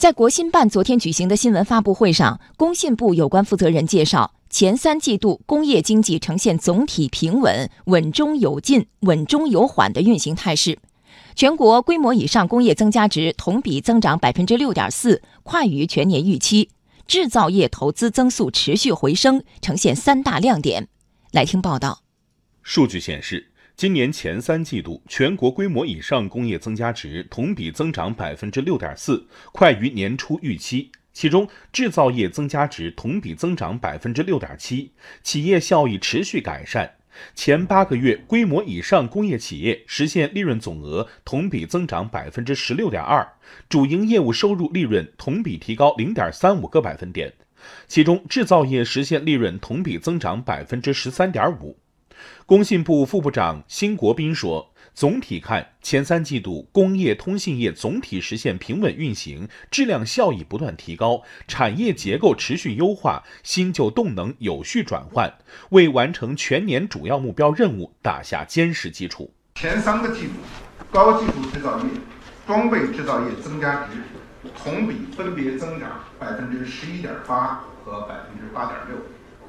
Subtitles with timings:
[0.00, 10.78] 在国新办昨天举行的新闻发布会上，工信部有关负责人介绍，前三季度工业经济呈现总体平稳、稳中有进、稳中有缓的运行态势。
[11.34, 16.70] 全国规模以上工业增加值同比增长百分之六点四，快于全年预期。
[17.06, 20.88] 制造业投资增速持续回升，呈现三大亮点。
[21.32, 22.00] 来听报道。
[22.62, 23.49] 数据显示。
[23.80, 30.92] 今年前三季度，全国规模以上工业增加值同比增长百分之六点四，快于年初预期。
[31.14, 36.96] 其中，制造业增加值同比增长百分之六点七，企业效益持续改善。
[37.34, 43.26] 前八个月，规模以上工业企业实现利润总额同比增长百分之十六点二，
[43.70, 47.32] 主营业务收入利润同比提高零点三五个百分点。
[47.88, 51.78] 其中，制造业实现利润同比增长百分之十三点五。
[52.46, 65.32] 工信部副部长辛国斌说：“总体看，前三季度工业通信业总体实现平稳运行，质量效益不断提高，产业结构持续优化，新旧动能有序转换，
[65.70, 69.32] 为完成全年主要目标任务打下坚实基础。
[69.54, 70.32] 前三个季度，
[70.90, 71.84] 高技术制造业、
[72.46, 73.98] 装备制造业增加值
[74.56, 78.96] 同比分别增长百分之十一点八和百分之八点六。”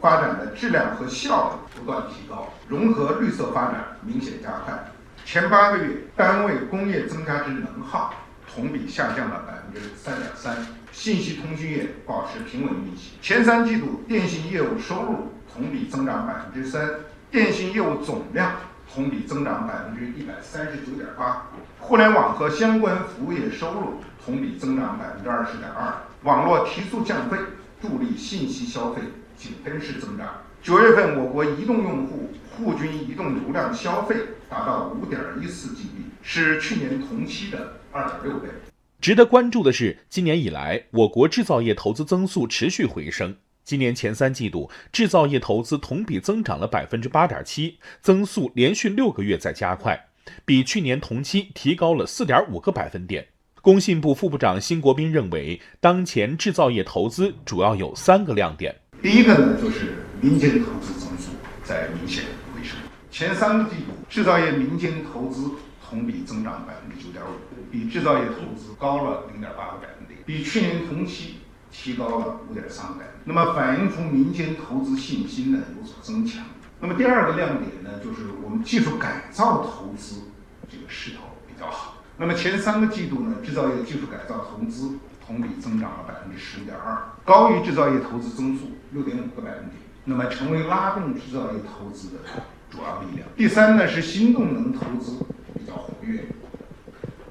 [0.00, 4.92] 发展的质量和效率不断提高，融合绿色发展明显加快。
[5.26, 8.14] 前八个月，单位工业增加值能耗
[8.52, 10.56] 同比下降了百分之三点三，
[10.90, 13.12] 信息通讯业保持平稳运行。
[13.20, 16.88] 前三季度，电信业务收入同比增长百分之三，
[17.30, 18.52] 电信业务总量
[18.92, 21.46] 同比增长百分之一百三十九点八，
[21.78, 25.92] 互联网和相关服务业收入同比增长百分之二十点二，
[26.22, 27.36] 网络提速降费，
[27.80, 29.02] 助力信息消费。
[29.40, 30.42] 紧跟式增长。
[30.62, 34.16] 九月份，我国移动用户户均移动流量消费
[34.50, 38.48] 达到五点一四 GB，是去年同期的二点六倍。
[39.00, 43.34] 值得关注的是，今年以来，我国制造业投资增速持续回升。
[43.64, 50.08] 今年前三季度，制造业投资同比增长了百分之八点七，增速连续六个月在加快，
[50.44, 53.26] 比去年同期提高了四点五个百分点。
[53.62, 58.74] 工信部副部长辛国斌认为，当前制造业投资主要有三个亮点。
[59.02, 61.30] 第一个呢，就是民间投资增速
[61.64, 62.24] 在明显
[62.54, 62.76] 回升。
[63.10, 65.52] 前三个季度，制造业民间投资
[65.82, 71.36] 同比增长百分之九点五，比制造业投资高了零点八个百分点，比去年同期
[71.72, 73.22] 提高了五点三个百分点。
[73.24, 76.44] 那么反映出民间投资信心呢有所增强。
[76.78, 80.24] 那么第二个亮点呢，就是我们技术改造投资
[80.68, 82.02] 这个势头比较好。
[82.18, 84.98] 那么前三个季度呢，制造业技术改造投资。
[85.30, 92.16] 同比增长了百分之十五点二，高于制造业投资增速六点五个百分点，那么成为拉动制造业投资的
[92.68, 93.28] 主要力量。
[93.36, 95.24] 第三呢是新动能投资
[95.54, 96.24] 比较活跃，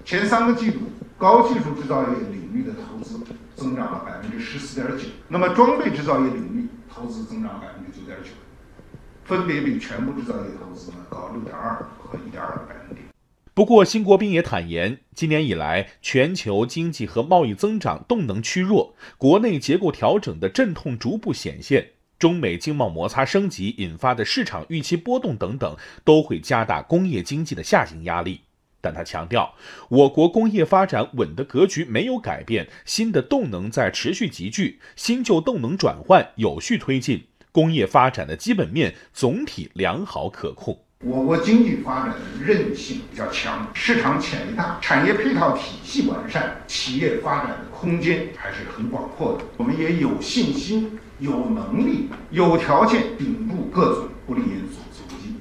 [0.05, 0.79] 前三个季度
[1.17, 3.19] 高技术制造业领域的投资
[3.57, 8.29] 增长了百分之十四点九，那么装备制造业领域投资增长百分之九点九，
[9.25, 13.08] 分别比全部制造业投资呢高六点二和一点二个百分点。
[13.59, 25.75] 不过，辛国斌也坦言，今年以来，全球经济和贸易增长动能趋弱，国内结构调整的阵痛逐步显现，中美经贸摩擦升级引发的市场预期波动等等，
[26.05, 28.39] 都会加大工业经济的下行压力。
[28.79, 29.53] 但他强调，
[29.89, 40.85] 我国工业发展稳的格局没有改变，新的动能在持续集聚，新旧动能转换有序推进，工业发展的基本面总体良好可控。
[41.05, 49.45] 我国经济发展的韧性比较强，市场潜力大，产业配套体系完善，企业发展的空间还是很广阔的。
[49.55, 55.35] 我们也有信心、有能力、有条件顶住各种不利因素阻击。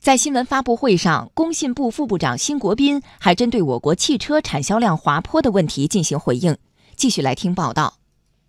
[0.00, 6.56] 在新闻发布会上，工信部副部长辛国斌还针对我国汽车产销量滑坡的问题进行回应。
[6.96, 8.01] 继续来听报道。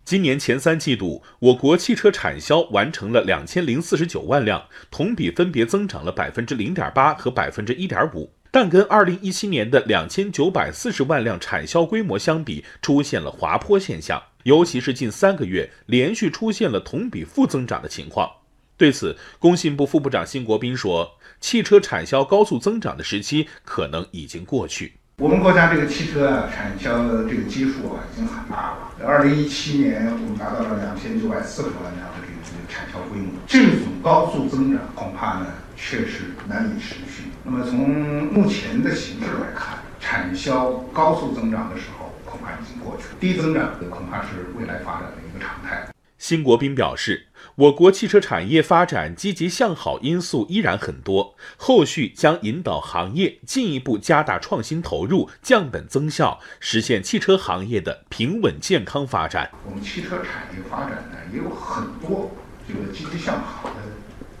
[0.04, 18.30] 今年前三季度，我国汽车产销完成了两千零四十九万辆，同比分别增长了百分之零点八和百分之一点五，但跟二零一七年的两千九百四十万辆产销规模相比，出现了滑坡现象，尤其是近三个月连续出现了同比负增长的情况。
[18.76, 28.90] 对此，工信部副部长辛国斌说：“汽车产销高速增长的时期可能已经过去。”我们国家这个汽车啊产销的这个基数啊已经很大了。
[29.06, 35.46] 二零一七年我们达到了两千九百四十万辆的这个这个产销规模，这种高速增长恐怕呢
[35.76, 37.30] 确实难以持续。
[37.44, 45.86] 那么从目前的形势来看，产销高速增长的时候恐怕已经过去了，低增长恐怕是未来发展的一个常态。
[46.18, 59.48] 辛国斌表示，我国汽车产业发展积极向好因素依然很多，后续将引导行业进一步加大创新投入，降本增效，实现汽车行业的平稳健康发展。
[59.64, 62.32] 我们汽车产业发展呢，也有很多
[62.66, 63.76] 这个积极向好的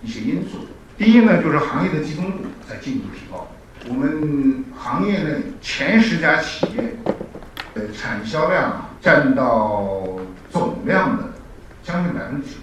[0.02, 0.66] 一些因素。
[0.98, 2.38] 第一呢，就是行业的集中度
[2.68, 3.46] 在进一步提高。
[3.86, 6.96] 我们行业内前十家企业，
[7.74, 10.04] 呃，产销量占到
[10.50, 11.32] 总量的
[11.84, 12.56] 将近百分之九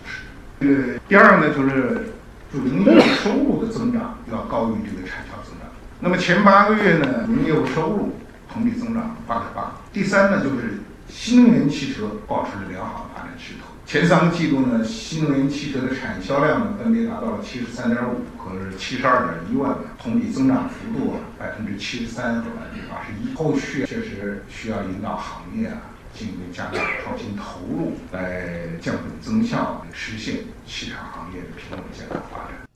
[0.62, 2.14] 这个第二呢，就是
[2.52, 5.68] 主营业务收入的增长要高于这个产销增长。
[6.00, 8.12] 那么前八个月呢，营业收入
[8.48, 9.72] 同比增长八点八。
[9.92, 10.78] 第三呢，就是
[11.10, 13.72] 新能源汽车保持了良好的发展势头。
[13.88, 23.34] 前三个季度呢，新能源汽车的产销量呢，分别达到了七十三点五和七十二点一万辆，同比增长幅度啊百分之七十三和百分之八十一。
[23.34, 25.82] 后续确实需要引导行业啊，
[26.14, 32.71] 进一步加大创新投入，来降本增效，实现汽车行业的平稳健康发展。